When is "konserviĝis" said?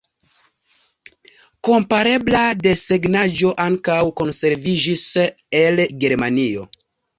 4.23-5.07